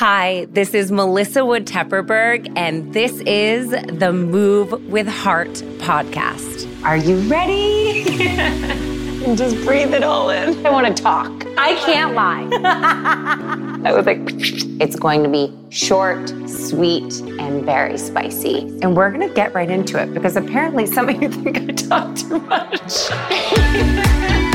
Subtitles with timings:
[0.00, 6.82] Hi, this is Melissa Wood Tepperberg, and this is the Move with Heart podcast.
[6.82, 8.04] Are you ready?
[8.26, 10.64] And Just breathe it all in.
[10.64, 11.44] I want to talk.
[11.58, 12.48] I can't lie.
[13.84, 14.20] I was like,
[14.80, 18.60] it's going to be short, sweet, and very spicy.
[18.80, 21.72] And we're going to get right into it because apparently some of you think I
[21.72, 23.10] talk too much.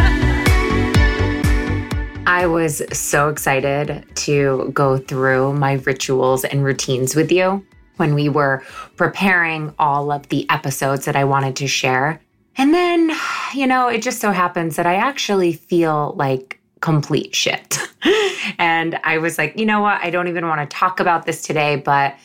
[2.27, 7.63] I was so excited to go through my rituals and routines with you
[7.97, 8.63] when we were
[8.95, 12.19] preparing all of the episodes that I wanted to share.
[12.57, 13.11] And then,
[13.53, 17.77] you know, it just so happens that I actually feel like complete shit.
[18.57, 20.01] and I was like, you know what?
[20.01, 21.75] I don't even want to talk about this today.
[21.75, 22.15] But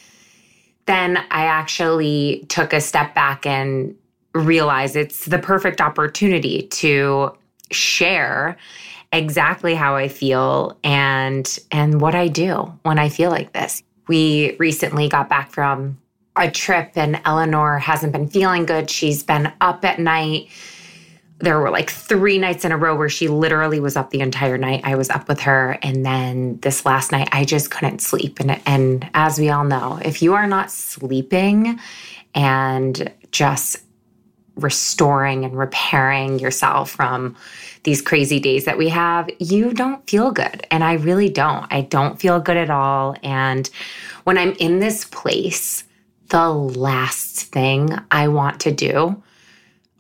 [0.87, 3.95] then I actually took a step back and
[4.35, 7.37] realized it's the perfect opportunity to
[7.71, 8.57] share
[9.13, 13.83] exactly how I feel and and what I do when I feel like this.
[14.09, 15.99] We recently got back from
[16.37, 18.91] a trip and Eleanor hasn't been feeling good.
[18.91, 20.49] She's been up at night.
[21.39, 24.59] There were like three nights in a row where she literally was up the entire
[24.59, 24.83] night.
[24.85, 25.79] I was up with her.
[25.83, 28.41] And then this last night, I just couldn't sleep.
[28.41, 31.81] And, and as we all know, if you are not sleeping
[32.35, 33.79] and just
[34.63, 37.37] restoring and repairing yourself from
[37.83, 40.67] these crazy days that we have, you don't feel good.
[40.71, 41.67] And I really don't.
[41.73, 43.17] I don't feel good at all.
[43.23, 43.69] And
[44.25, 45.85] when I'm in this place,
[46.29, 49.23] the last thing I want to do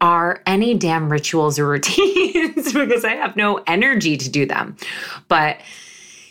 [0.00, 4.76] are any damn rituals or routines because I have no energy to do them.
[5.28, 5.58] But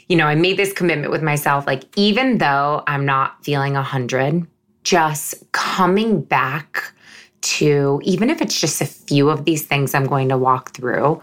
[0.08, 3.82] you know, I made this commitment with myself like even though I'm not feeling a
[3.82, 4.46] 100,
[4.84, 6.94] just coming back
[7.42, 11.22] to, even if it's just a few of these things I'm going to walk through,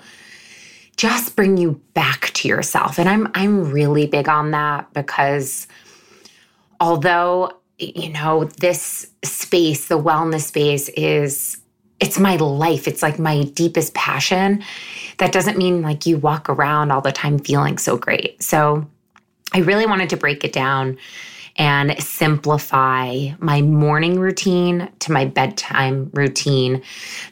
[0.96, 2.98] just bring you back to yourself.
[2.98, 5.66] And I'm I'm really big on that because
[6.80, 11.58] although you know this space, the wellness space is
[12.00, 12.86] it's my life.
[12.86, 14.62] It's like my deepest passion.
[15.18, 18.42] That doesn't mean like you walk around all the time feeling so great.
[18.42, 18.86] So
[19.54, 20.98] I really wanted to break it down
[21.56, 26.82] and simplify my morning routine to my bedtime routine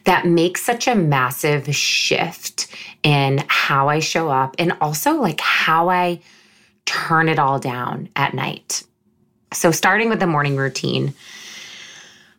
[0.05, 2.67] that makes such a massive shift
[3.03, 6.19] in how I show up and also like how I
[6.85, 8.83] turn it all down at night.
[9.53, 11.13] So, starting with the morning routine,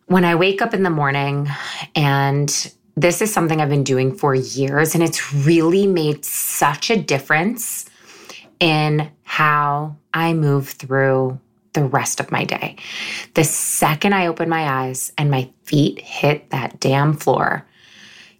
[0.05, 1.49] when I wake up in the morning,
[1.95, 7.01] and this is something I've been doing for years, and it's really made such a
[7.01, 7.89] difference
[8.59, 11.39] in how I move through
[11.73, 12.75] the rest of my day.
[13.33, 17.65] The second I open my eyes and my feet hit that damn floor,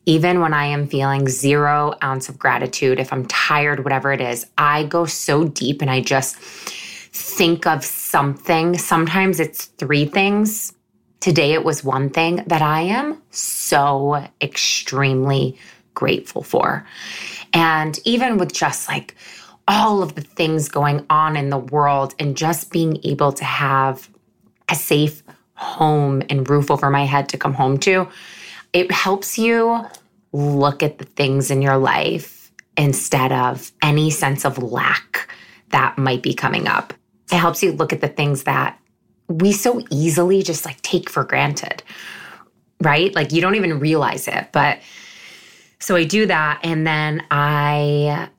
[0.06, 4.48] even when I am feeling zero ounce of gratitude, if I'm tired, whatever it is,
[4.58, 8.78] I go so deep and I just think of something.
[8.78, 10.74] Sometimes it's three things.
[11.20, 15.58] Today it was one thing that I am so extremely
[15.94, 16.86] grateful for.
[17.54, 19.16] And even with just like
[19.68, 24.10] all of the things going on in the world and just being able to have
[24.70, 25.24] a safe
[25.56, 28.08] home and roof over my head to come home to,
[28.74, 29.86] it helps you
[30.32, 35.34] look at the things in your life instead of any sense of lack
[35.70, 36.94] that might be coming up.
[37.32, 38.80] It helps you look at the things that
[39.28, 41.84] we so easily just like take for granted,
[42.82, 43.14] right?
[43.14, 44.48] Like you don't even realize it.
[44.54, 44.80] But
[45.80, 46.60] so I do that.
[46.64, 48.30] And then I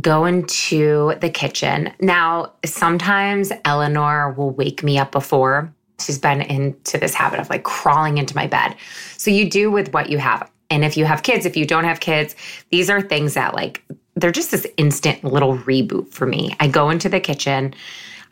[0.00, 1.92] go into the kitchen.
[2.00, 5.72] Now, sometimes Eleanor will wake me up before.
[6.00, 8.76] She's been into this habit of like crawling into my bed.
[9.16, 10.50] So you do with what you have.
[10.70, 12.36] And if you have kids, if you don't have kids,
[12.70, 13.82] these are things that like
[14.14, 16.54] they're just this instant little reboot for me.
[16.60, 17.74] I go into the kitchen,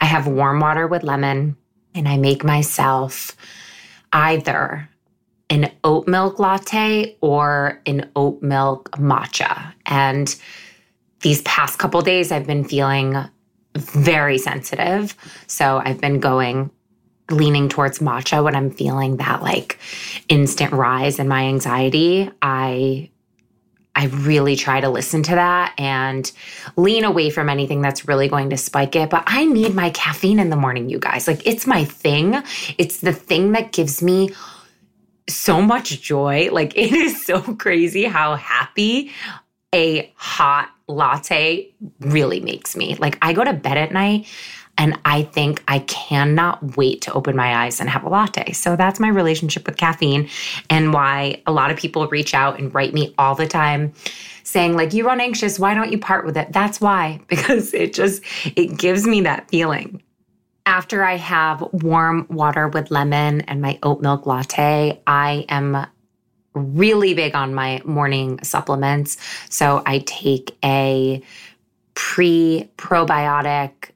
[0.00, 1.56] I have warm water with lemon,
[1.94, 3.36] and I make myself
[4.12, 4.88] either
[5.48, 9.72] an oat milk latte or an oat milk matcha.
[9.86, 10.34] And
[11.26, 13.16] these past couple days, I've been feeling
[13.74, 15.16] very sensitive.
[15.48, 16.70] So I've been going
[17.30, 19.80] leaning towards matcha when I'm feeling that like
[20.28, 22.30] instant rise in my anxiety.
[22.42, 23.10] I
[23.96, 26.30] I really try to listen to that and
[26.76, 29.10] lean away from anything that's really going to spike it.
[29.10, 31.26] But I need my caffeine in the morning, you guys.
[31.26, 32.40] Like it's my thing.
[32.78, 34.30] It's the thing that gives me
[35.28, 36.50] so much joy.
[36.52, 39.10] Like it is so crazy how happy
[39.74, 42.94] a hot latte really makes me.
[42.96, 44.26] Like I go to bed at night
[44.78, 48.52] and I think I cannot wait to open my eyes and have a latte.
[48.52, 50.28] So that's my relationship with caffeine
[50.68, 53.94] and why a lot of people reach out and write me all the time
[54.42, 56.52] saying like you run anxious, why don't you part with it?
[56.52, 58.22] That's why because it just
[58.56, 60.02] it gives me that feeling.
[60.66, 65.86] after I have warm water with lemon and my oat milk latte, I am
[66.56, 69.16] really big on my morning supplements.
[69.48, 71.22] So I take a
[71.94, 73.90] pre probiotic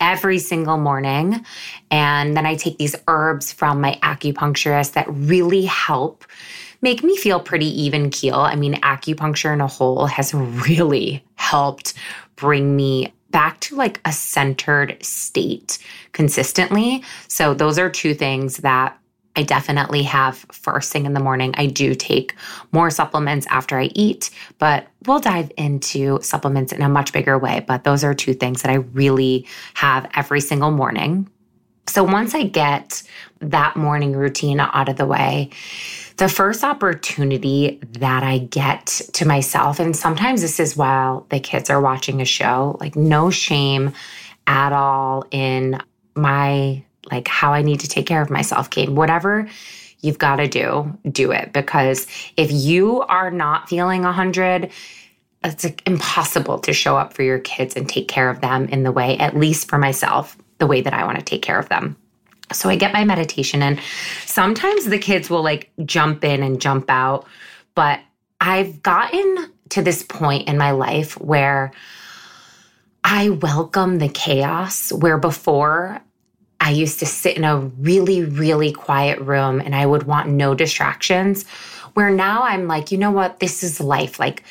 [0.00, 1.44] every single morning.
[1.90, 6.24] And then I take these herbs from my acupuncturist that really help
[6.82, 8.36] make me feel pretty even keel.
[8.36, 11.94] I mean, acupuncture in a whole has really helped
[12.36, 15.78] bring me back to like a centered state
[16.12, 17.02] consistently.
[17.28, 18.98] So, those are two things that
[19.36, 21.54] I definitely have first thing in the morning.
[21.56, 22.34] I do take
[22.72, 27.64] more supplements after I eat, but we'll dive into supplements in a much bigger way.
[27.66, 31.28] But those are two things that I really have every single morning.
[31.88, 33.02] So once I get
[33.40, 35.50] that morning routine out of the way,
[36.16, 41.70] the first opportunity that I get to myself, and sometimes this is while the kids
[41.70, 43.92] are watching a show, like no shame
[44.46, 45.80] at all in
[46.14, 48.94] my like how I need to take care of myself game.
[48.94, 49.48] Whatever
[50.00, 52.06] you've got to do, do it because
[52.36, 54.70] if you are not feeling 100,
[55.44, 58.82] it's like impossible to show up for your kids and take care of them in
[58.82, 61.68] the way, at least for myself, the way that I want to take care of
[61.68, 61.96] them.
[62.52, 63.80] So I get my meditation and
[64.24, 67.26] sometimes the kids will like jump in and jump out,
[67.74, 68.00] but
[68.40, 71.72] I've gotten to this point in my life where
[73.02, 76.00] I welcome the chaos where before
[76.66, 80.52] I used to sit in a really, really quiet room and I would want no
[80.52, 81.46] distractions.
[81.94, 83.38] Where now I'm like, you know what?
[83.38, 84.18] This is life.
[84.18, 84.42] Like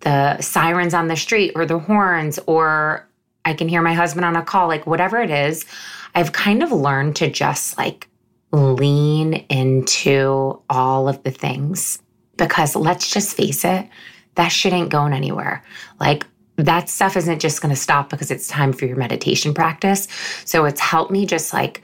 [0.00, 3.08] the sirens on the street or the horns, or
[3.44, 5.64] I can hear my husband on a call, like whatever it is.
[6.12, 8.08] I've kind of learned to just like
[8.50, 12.02] lean into all of the things
[12.36, 13.88] because let's just face it,
[14.34, 15.62] that shit ain't going anywhere.
[16.00, 16.26] Like
[16.62, 20.08] that stuff isn't just going to stop because it's time for your meditation practice.
[20.44, 21.82] So it's helped me just like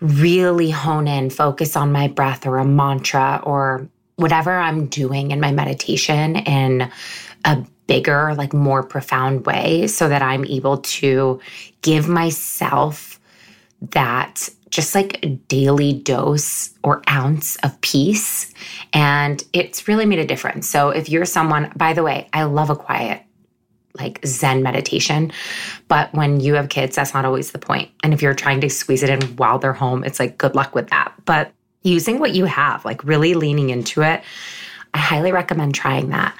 [0.00, 5.40] really hone in, focus on my breath or a mantra or whatever I'm doing in
[5.40, 6.90] my meditation in
[7.44, 11.40] a bigger, like more profound way so that I'm able to
[11.82, 13.20] give myself
[13.90, 18.52] that just like a daily dose or ounce of peace.
[18.92, 20.68] And it's really made a difference.
[20.68, 23.22] So if you're someone, by the way, I love a quiet
[23.98, 25.32] like Zen meditation.
[25.88, 27.90] But when you have kids, that's not always the point.
[28.02, 30.74] And if you're trying to squeeze it in while they're home, it's like good luck
[30.74, 31.12] with that.
[31.24, 31.52] But
[31.82, 34.22] using what you have, like really leaning into it,
[34.94, 36.34] I highly recommend trying that.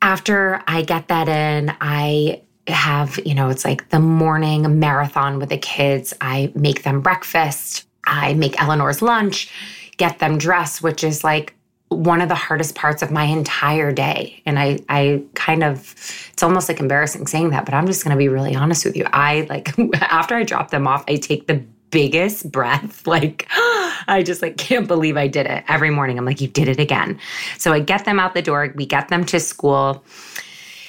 [0.00, 5.48] After I get that in, I have, you know, it's like the morning marathon with
[5.48, 6.14] the kids.
[6.20, 9.52] I make them breakfast, I make Eleanor's lunch,
[9.96, 11.54] get them dressed, which is like
[11.92, 14.42] one of the hardest parts of my entire day.
[14.46, 15.94] And I, I kind of,
[16.32, 18.96] it's almost like embarrassing saying that, but I'm just going to be really honest with
[18.96, 19.06] you.
[19.12, 23.06] I like, after I drop them off, I take the biggest breath.
[23.12, 23.46] Like,
[24.08, 26.18] I just like can't believe I did it every morning.
[26.18, 27.18] I'm like, you did it again.
[27.58, 30.02] So I get them out the door, we get them to school.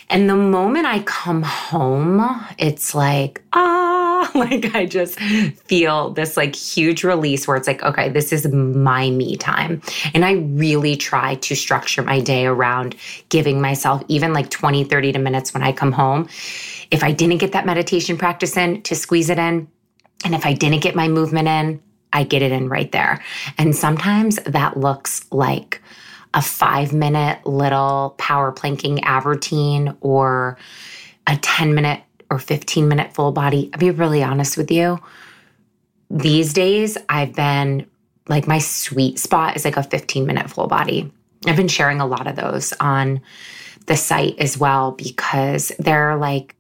[0.10, 3.93] And the moment I come home, it's like, ah,
[4.36, 9.10] like I just feel this like huge release where it's like, okay, this is my
[9.10, 9.82] me time.
[10.14, 12.96] And I really try to structure my day around
[13.30, 16.28] giving myself even like 20, 30 minutes when I come home.
[16.92, 19.68] If I didn't get that meditation practice in, to squeeze it in.
[20.26, 21.82] And if I didn't get my movement in,
[22.14, 23.22] I get it in right there.
[23.58, 25.82] And sometimes that looks like
[26.34, 30.58] a five minute little power planking ab routine or
[31.28, 33.70] a 10 minute or 15 minute full body.
[33.74, 35.00] I'll be really honest with you.
[36.10, 37.88] These days, I've been
[38.28, 41.12] like my sweet spot is like a 15 minute full body.
[41.46, 43.22] I've been sharing a lot of those on
[43.88, 46.56] the site as well because they're like,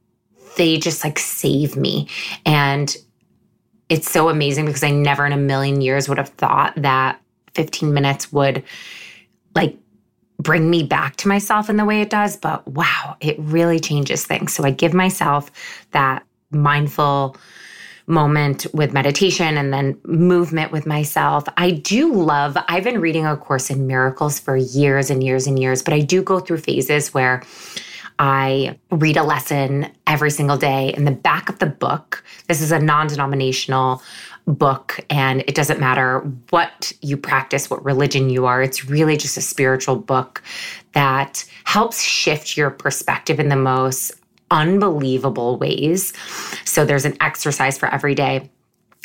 [0.57, 2.09] they just like save me.
[2.45, 2.95] And
[3.89, 7.21] it's so amazing because I never in a million years would have thought that
[7.53, 8.63] 15 minutes would
[9.55, 9.77] like
[10.43, 14.25] bring me back to myself in the way it does, but wow, it really changes
[14.25, 14.53] things.
[14.53, 15.49] So I give myself
[15.91, 17.37] that mindful
[18.05, 21.45] moment with meditation and then movement with myself.
[21.55, 25.57] I do love, I've been reading A Course in Miracles for years and years and
[25.57, 27.43] years, but I do go through phases where
[28.19, 30.93] I read a lesson every single day.
[30.95, 34.03] In the back of the book, this is a non denominational
[34.45, 36.19] book, and it doesn't matter
[36.49, 40.43] what you practice, what religion you are, it's really just a spiritual book
[40.93, 44.11] that helps shift your perspective in the most
[44.51, 46.13] unbelievable ways.
[46.65, 48.49] So there's an exercise for every day.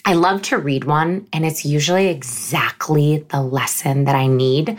[0.05, 4.79] I love to read one, and it's usually exactly the lesson that I need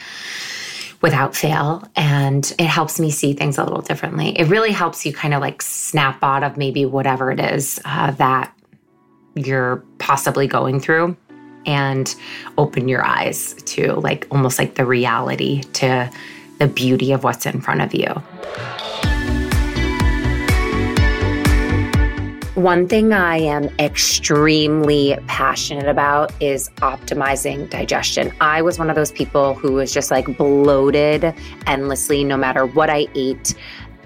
[1.01, 1.87] without fail.
[1.95, 4.37] And it helps me see things a little differently.
[4.37, 8.11] It really helps you kind of like snap out of maybe whatever it is uh,
[8.11, 8.53] that
[9.45, 11.15] you're possibly going through
[11.65, 12.15] and
[12.57, 16.09] open your eyes to like almost like the reality to
[16.57, 18.09] the beauty of what's in front of you.
[22.55, 28.33] One thing I am extremely passionate about is optimizing digestion.
[28.41, 31.33] I was one of those people who was just like bloated
[31.67, 33.55] endlessly, no matter what I ate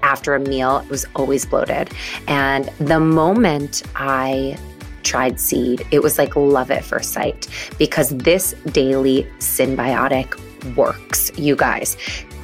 [0.03, 1.89] after a meal, it was always bloated.
[2.27, 4.57] And the moment I
[5.03, 10.39] tried seed, it was like love at first sight because this daily synbiotic
[10.75, 11.97] works, you guys.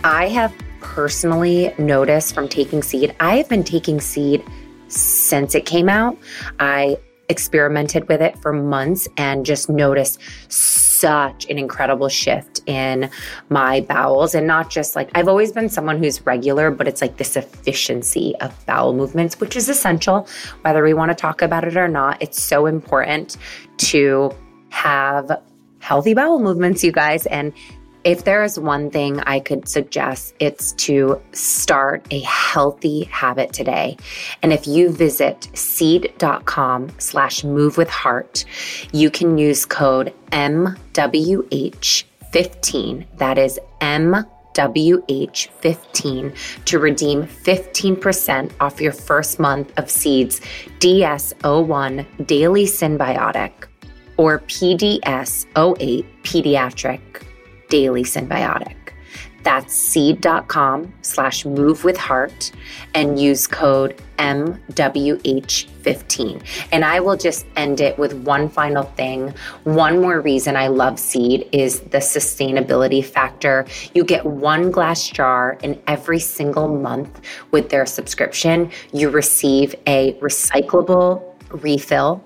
[0.03, 4.43] I have personally noticed from taking seed, I have been taking seed
[4.87, 6.17] since it came out.
[6.59, 6.97] I
[7.29, 10.19] experimented with it for months and just noticed
[10.99, 13.09] such an incredible shift in
[13.49, 14.35] my bowels.
[14.35, 18.35] And not just like I've always been someone who's regular, but it's like this efficiency
[18.41, 20.27] of bowel movements, which is essential,
[20.61, 22.21] whether we want to talk about it or not.
[22.21, 23.37] It's so important
[23.77, 24.31] to
[24.69, 25.41] have
[25.79, 27.25] healthy bowel movements, you guys.
[27.27, 27.53] And
[28.03, 33.97] if there is one thing I could suggest, it's to start a healthy habit today.
[34.41, 38.45] And if you visit seed.com slash move with heart,
[38.93, 43.05] you can use code MWH15.
[43.17, 50.41] That is MWH15 to redeem 15% off your first month of Seeds
[50.79, 53.51] DS01 Daily Synbiotic
[54.17, 57.28] or PDS08 Pediatric
[57.69, 58.75] daily synbiotic.
[59.43, 62.51] That's seed.com slash move with heart
[62.93, 66.43] and use code MWH15.
[66.73, 69.33] And I will just end it with one final thing.
[69.63, 73.65] One more reason I love seed is the sustainability factor.
[73.93, 77.21] You get one glass jar in every single month
[77.51, 78.71] with their subscription.
[78.91, 82.25] You receive a recyclable refill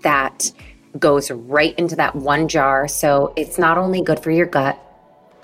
[0.00, 0.50] that
[0.98, 2.88] goes right into that one jar.
[2.88, 4.78] So it's not only good for your gut,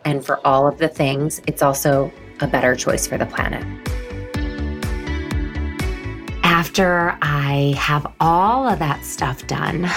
[0.04, 3.64] and for all of the things, it's also a better choice for the planet.
[6.42, 9.88] After I have all of that stuff done,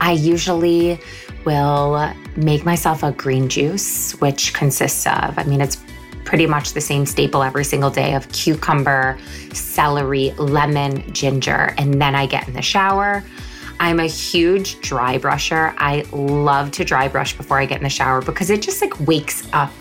[0.00, 0.98] I usually
[1.44, 5.76] will make myself a green juice, which consists of, I mean, it's
[6.24, 9.18] pretty much the same staple every single day of cucumber,
[9.52, 11.74] celery, lemon, ginger.
[11.76, 13.24] And then I get in the shower.
[13.80, 15.74] I'm a huge dry brusher.
[15.78, 19.00] I love to dry brush before I get in the shower because it just like
[19.06, 19.72] wakes up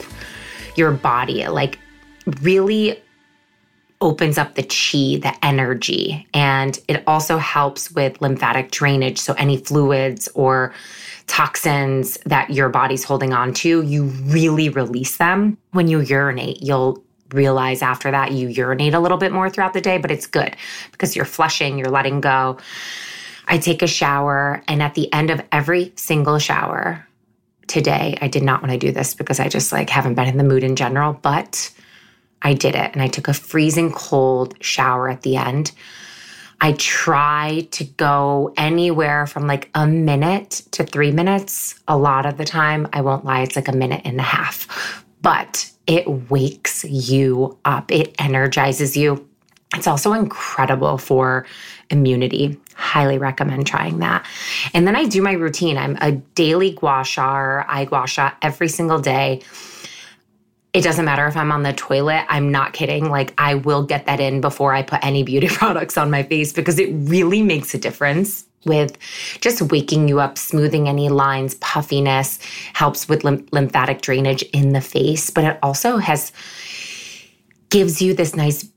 [0.75, 1.41] your body.
[1.41, 1.77] It like
[2.41, 3.01] really
[4.00, 9.18] opens up the chi, the energy, and it also helps with lymphatic drainage.
[9.20, 10.74] So any fluids or
[11.27, 15.58] toxins that your body's holding on to, you really release them.
[15.72, 17.03] When you urinate, you'll
[17.34, 20.56] realize after that you urinate a little bit more throughout the day, but it's good
[20.91, 22.58] because you're flushing, you're letting go.
[23.50, 27.06] I take a shower, and at the end of every single shower
[27.68, 30.38] today, I did not want to do this because I just like haven't been in
[30.38, 31.72] the mood in general, but
[32.41, 35.72] I did it and I took a freezing cold shower at the end.
[36.62, 41.79] I try to go anywhere from like a minute to three minutes.
[41.88, 45.06] A lot of the time, I won't lie, it's like a minute and a half,
[45.22, 49.28] but it wakes you up, it energizes you.
[49.75, 51.45] It's also incredible for
[51.91, 52.59] immunity.
[52.75, 54.25] Highly recommend trying that.
[54.73, 55.77] And then I do my routine.
[55.77, 59.41] I'm a daily gua sha eye gua sha every single day.
[60.73, 62.25] It doesn't matter if I'm on the toilet.
[62.29, 63.09] I'm not kidding.
[63.09, 66.53] Like, I will get that in before I put any beauty products on my face
[66.53, 68.97] because it really makes a difference with
[69.39, 72.39] just waking you up, smoothing any lines, puffiness,
[72.73, 75.29] helps with lymphatic drainage in the face.
[75.29, 76.31] But it also has,
[77.69, 78.69] gives you this nice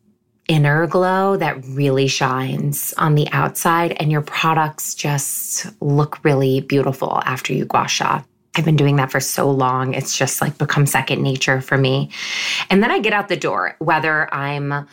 [0.52, 7.20] inner glow that really shines on the outside, and your products just look really beautiful
[7.24, 8.22] after you gua sha.
[8.54, 9.94] I've been doing that for so long.
[9.94, 12.10] It's just like become second nature for me.
[12.68, 14.86] And then I get out the door, whether I'm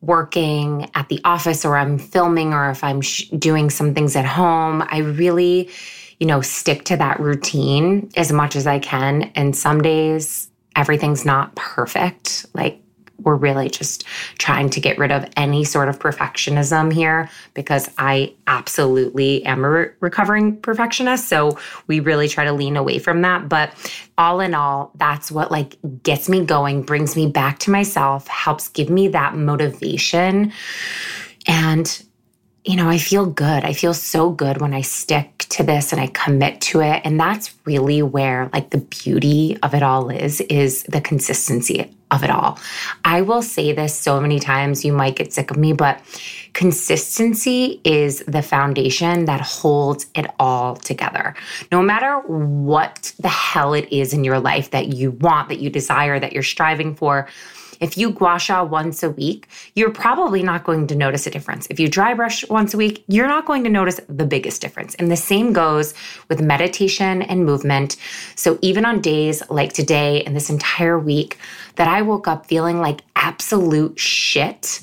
[0.00, 4.26] working at the office or I'm filming or if I'm sh- doing some things at
[4.26, 5.70] home, I really,
[6.18, 9.30] you know, stick to that routine as much as I can.
[9.34, 12.46] And some days everything's not perfect.
[12.52, 12.80] Like
[13.24, 14.04] we're really just
[14.38, 19.70] trying to get rid of any sort of perfectionism here because I absolutely am a
[19.70, 21.28] re- recovering perfectionist.
[21.28, 23.48] So we really try to lean away from that.
[23.48, 23.72] But
[24.16, 28.68] all in all, that's what like gets me going, brings me back to myself, helps
[28.68, 30.52] give me that motivation.
[31.46, 32.04] And
[32.64, 33.62] you know, I feel good.
[33.62, 37.02] I feel so good when I stick to this and I commit to it.
[37.04, 42.24] And that's really where like the beauty of it all is, is the consistency of
[42.24, 42.58] it all.
[43.04, 46.00] I will say this so many times, you might get sick of me, but
[46.54, 51.34] consistency is the foundation that holds it all together.
[51.70, 55.68] No matter what the hell it is in your life that you want, that you
[55.68, 57.28] desire, that you're striving for,
[57.84, 61.66] if you gua sha once a week, you're probably not going to notice a difference.
[61.68, 64.94] If you dry brush once a week, you're not going to notice the biggest difference.
[64.94, 65.92] And the same goes
[66.30, 67.96] with meditation and movement.
[68.36, 71.36] So even on days like today and this entire week
[71.76, 74.80] that I woke up feeling like absolute shit,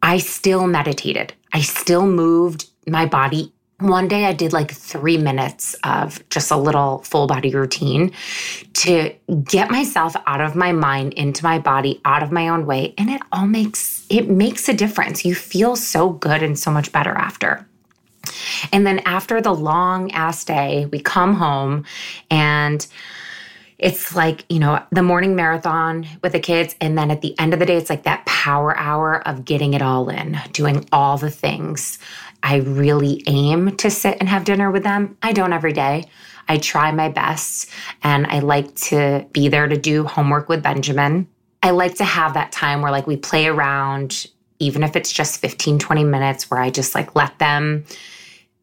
[0.00, 1.32] I still meditated.
[1.52, 6.56] I still moved my body one day I did like three minutes of just a
[6.56, 8.12] little full body routine
[8.74, 9.12] to
[9.42, 12.94] get myself out of my mind into my body, out of my own way.
[12.98, 15.24] And it all makes it makes a difference.
[15.24, 17.66] You feel so good and so much better after.
[18.72, 21.84] And then after the long ass day, we come home
[22.30, 22.86] and
[23.78, 26.76] it's like, you know, the morning marathon with the kids.
[26.80, 29.74] And then at the end of the day, it's like that power hour of getting
[29.74, 31.98] it all in, doing all the things.
[32.44, 35.16] I really aim to sit and have dinner with them.
[35.22, 36.04] I don't every day.
[36.46, 37.70] I try my best
[38.02, 41.26] and I like to be there to do homework with Benjamin.
[41.62, 44.26] I like to have that time where like we play around,
[44.58, 47.86] even if it's just 15, 20 minutes, where I just like let them,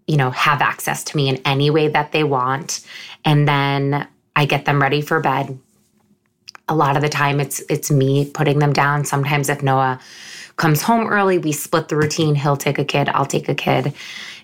[0.05, 2.85] you know, have access to me in any way that they want.
[3.25, 5.57] And then I get them ready for bed.
[6.69, 9.05] A lot of the time it's it's me putting them down.
[9.05, 9.99] Sometimes if Noah
[10.61, 12.35] comes home early, we split the routine.
[12.35, 13.93] He'll take a kid, I'll take a kid.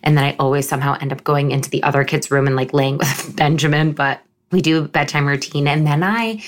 [0.02, 2.74] And then I always somehow end up going into the other kid's room and like
[2.74, 4.22] laying with Benjamin, but
[4.52, 5.68] we do a bedtime routine.
[5.68, 6.42] And then I,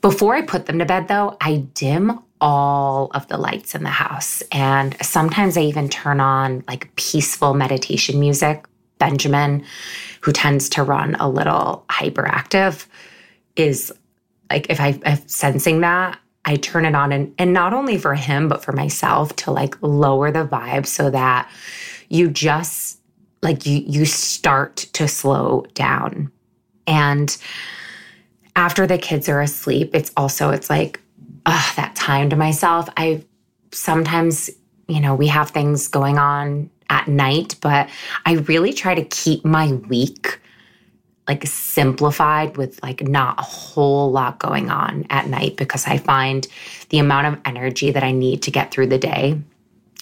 [0.00, 3.88] before I put them to bed though, I dim all of the lights in the
[3.88, 4.42] house.
[4.50, 8.66] And sometimes I even turn on like peaceful meditation music.
[8.98, 9.64] Benjamin,
[10.22, 12.86] who tends to run a little hyperactive,
[13.54, 13.92] is
[14.50, 18.14] like if I, am sensing that, I turn it on and, and not only for
[18.14, 21.50] him, but for myself to like lower the vibe so that
[22.08, 22.98] you just
[23.42, 26.32] like you you start to slow down.
[26.86, 27.36] And
[28.56, 31.00] after the kids are asleep, it's also it's like
[31.46, 32.88] uh, that time to myself.
[32.96, 33.24] I
[33.72, 34.50] sometimes,
[34.88, 37.88] you know, we have things going on at night, but
[38.24, 40.40] I really try to keep my week
[41.28, 46.48] like simplified with like not a whole lot going on at night because I find
[46.88, 49.38] the amount of energy that I need to get through the day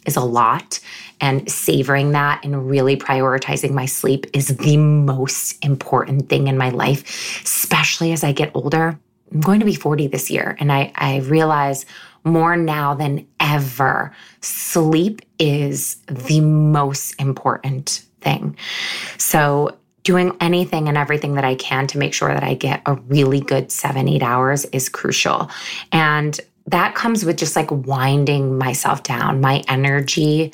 [0.07, 0.79] is a lot.
[1.21, 6.71] And savoring that and really prioritizing my sleep is the most important thing in my
[6.71, 8.99] life, especially as I get older.
[9.33, 10.57] I'm going to be 40 this year.
[10.61, 11.85] And I, I realize
[12.23, 18.57] more now than ever, sleep is the most important thing.
[19.17, 22.95] So doing anything and everything that I can to make sure that I get a
[22.95, 25.51] really good seven, eight hours is crucial.
[25.90, 29.40] And that comes with just like winding myself down.
[29.40, 30.53] My energy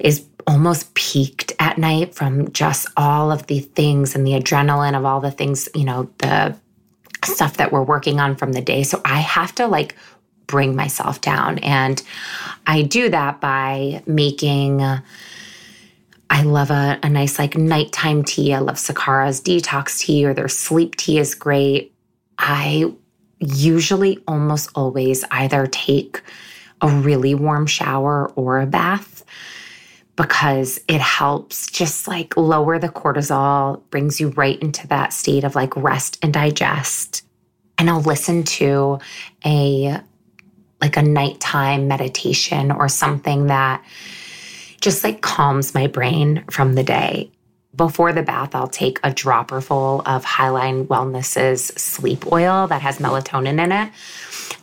[0.00, 5.04] is almost peaked at night from just all of the things and the adrenaline of
[5.04, 6.56] all the things, you know, the
[7.24, 8.82] stuff that we're working on from the day.
[8.82, 9.94] So I have to like
[10.48, 11.58] bring myself down.
[11.58, 12.02] And
[12.66, 14.82] I do that by making
[16.30, 18.54] I love a, a nice like nighttime tea.
[18.54, 21.92] I love Sakara's detox tea or their sleep tea is great.
[22.38, 22.92] I
[23.40, 26.22] usually almost always either take
[26.80, 29.24] a really warm shower or a bath
[30.14, 35.56] because it helps just like lower the cortisol, brings you right into that state of
[35.56, 37.22] like rest and digest.
[37.76, 39.00] And I'll listen to
[39.44, 40.00] a
[40.80, 43.84] like a nighttime meditation or something that
[44.80, 47.30] just like calms my brain from the day.
[47.76, 52.98] Before the bath, I'll take a dropper full of Highline Wellness's sleep oil that has
[52.98, 53.92] melatonin in it.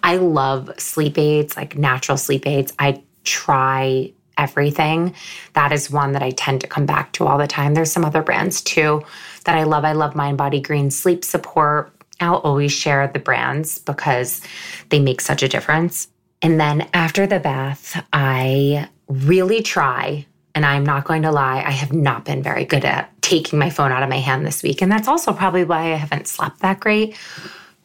[0.03, 2.73] I love sleep aids, like natural sleep aids.
[2.77, 5.15] I try everything.
[5.53, 7.73] That is one that I tend to come back to all the time.
[7.73, 9.03] There's some other brands too
[9.45, 9.85] that I love.
[9.85, 11.91] I love Mind Body Green Sleep Support.
[12.19, 14.41] I'll always share the brands because
[14.89, 16.07] they make such a difference.
[16.41, 21.71] And then after the bath, I really try, and I'm not going to lie, I
[21.71, 24.81] have not been very good at taking my phone out of my hand this week.
[24.81, 27.17] And that's also probably why I haven't slept that great.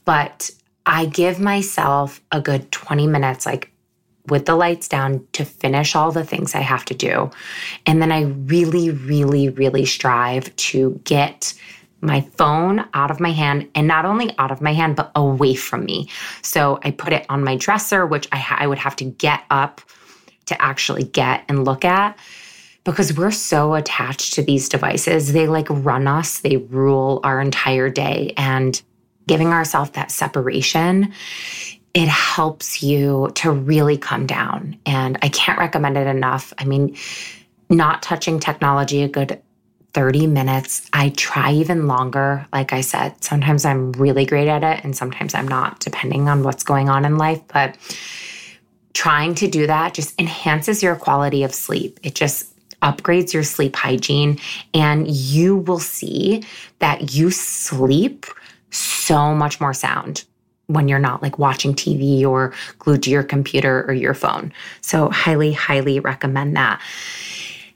[0.05, 0.51] But
[0.87, 3.71] I give myself a good 20 minutes, like
[4.29, 7.31] with the lights down, to finish all the things I have to do.
[7.87, 11.55] And then I really, really, really strive to get
[12.01, 15.55] my phone out of my hand and not only out of my hand, but away
[15.55, 16.09] from me.
[16.43, 19.81] So I put it on my dresser, which I, I would have to get up
[20.47, 22.19] to actually get and look at
[22.85, 25.33] because we're so attached to these devices.
[25.33, 28.35] They like run us, they rule our entire day.
[28.37, 28.81] And
[29.27, 31.13] giving ourselves that separation,
[31.95, 34.77] it helps you to really come down.
[34.87, 36.53] And I can't recommend it enough.
[36.59, 36.97] I mean,
[37.71, 39.41] not touching technology a good
[39.95, 40.89] 30 minutes.
[40.93, 42.47] I try even longer.
[42.53, 46.43] Like I said, sometimes I'm really great at it and sometimes I'm not, depending on
[46.43, 47.43] what's going on in life.
[47.53, 47.77] But
[48.95, 51.99] trying to do that just enhances your quality of sleep.
[52.03, 52.49] It just
[52.83, 54.39] upgrades your sleep hygiene,
[54.75, 56.45] and you will see
[56.81, 58.27] that you sleep
[58.71, 60.25] so much more sound
[60.67, 64.53] when you're not like watching TV or glued to your computer or your phone.
[64.81, 66.81] So, highly, highly recommend that.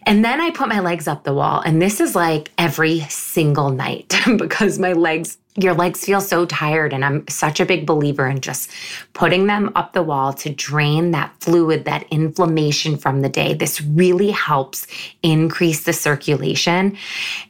[0.06, 1.60] And then I put my legs up the wall.
[1.60, 6.92] And this is like every single night because my legs, your legs feel so tired.
[6.92, 8.70] And I'm such a big believer in just
[9.12, 13.54] putting them up the wall to drain that fluid, that inflammation from the day.
[13.54, 14.86] This really helps
[15.22, 16.96] increase the circulation.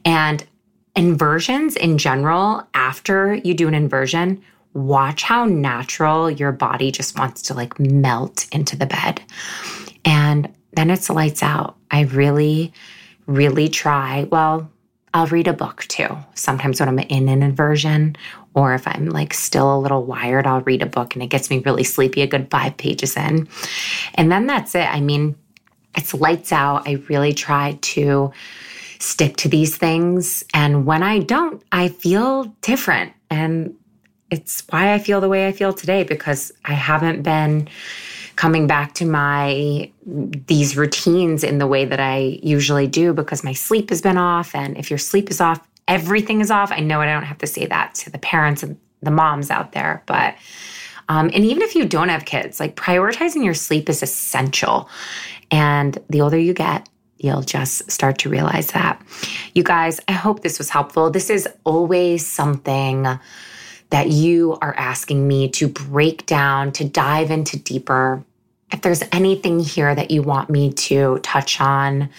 [0.05, 0.45] And
[0.95, 4.43] inversions in general, after you do an inversion,
[4.73, 9.23] watch how natural your body just wants to like melt into the bed.
[10.05, 11.77] And then it's lights out.
[11.91, 12.73] I really,
[13.27, 14.25] really try.
[14.31, 14.71] Well,
[15.15, 16.09] I'll read a book too.
[16.35, 18.17] Sometimes when I'm in an inversion
[18.55, 21.49] or if I'm like still a little wired, I'll read a book and it gets
[21.51, 23.49] me really sleepy a good five pages in.
[24.15, 24.87] And then that's it.
[24.93, 25.37] I mean,
[25.97, 26.87] it's lights out.
[26.87, 28.33] I really try to
[28.99, 30.45] stick to these things.
[30.53, 33.13] And when I don't, I feel different.
[33.31, 33.75] And
[34.31, 37.69] it's why I feel the way I feel today because I haven't been
[38.37, 43.53] coming back to my these routines in the way that I usually do because my
[43.53, 44.55] sleep has been off.
[44.55, 46.73] And if your sleep is off everything is off.
[46.73, 49.73] I know I don't have to say that to the parents and the moms out
[49.73, 50.35] there but
[51.09, 54.89] um, and even if you don't have kids like prioritizing your sleep is essential.
[55.51, 59.01] And the older you get you'll just start to realize that.
[59.55, 61.11] You guys I hope this was helpful.
[61.11, 63.07] This is always something
[63.91, 68.25] that you are asking me to break down, to dive into deeper.
[68.73, 72.11] If there's anything here that you want me to touch on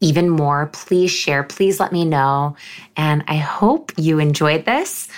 [0.00, 1.44] even more, please share.
[1.44, 2.56] Please let me know.
[2.96, 5.08] And I hope you enjoyed this.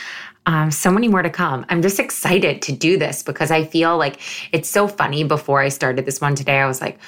[0.45, 1.67] Um, so many more to come.
[1.69, 4.21] I'm just excited to do this because I feel like
[4.53, 5.25] it's so funny.
[5.25, 7.01] Before I started this one today, I was like,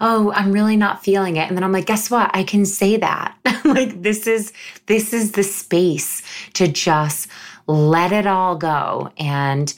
[0.00, 2.96] oh i'm really not feeling it and then i'm like guess what i can say
[2.96, 4.52] that like this is
[4.86, 7.28] this is the space to just
[7.66, 9.72] let it all go and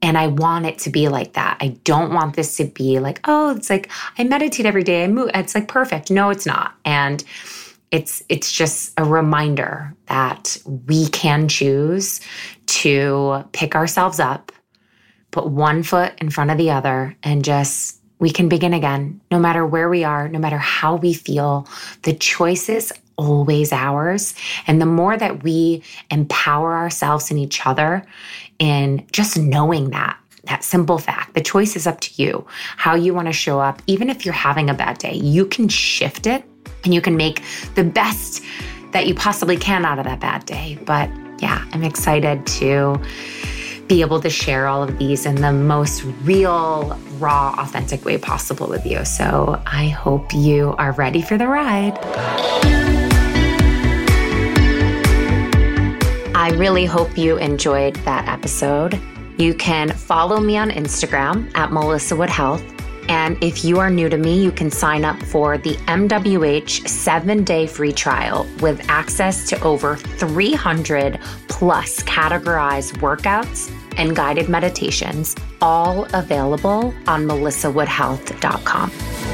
[0.00, 1.56] and I want it to be like that.
[1.60, 5.04] I don't want this to be like, oh, it's like I meditate every day.
[5.04, 5.30] I move.
[5.34, 6.10] It's like perfect.
[6.10, 6.74] No, it's not.
[6.84, 7.24] And
[7.90, 12.20] it's it's just a reminder that we can choose
[12.66, 14.52] to pick ourselves up,
[15.30, 19.20] put one foot in front of the other, and just we can begin again.
[19.30, 21.66] No matter where we are, no matter how we feel,
[22.02, 24.34] the choices always ours.
[24.66, 28.06] And the more that we empower ourselves and each other
[28.58, 33.12] in just knowing that, that simple fact, the choice is up to you, how you
[33.12, 33.82] want to show up.
[33.86, 36.44] Even if you're having a bad day, you can shift it
[36.84, 37.42] and you can make
[37.74, 38.42] the best
[38.92, 40.78] that you possibly can out of that bad day.
[40.86, 43.00] But yeah, I'm excited to
[43.88, 48.68] be able to share all of these in the most real, raw, authentic way possible
[48.68, 49.04] with you.
[49.04, 53.07] So I hope you are ready for the ride.
[56.48, 58.98] I really hope you enjoyed that episode.
[59.36, 62.62] You can follow me on Instagram at Melissa Wood Health.
[63.10, 67.44] And if you are new to me, you can sign up for the MWH seven
[67.44, 76.06] day free trial with access to over 300 plus categorized workouts and guided meditations, all
[76.14, 79.27] available on melissawoodhealth.com.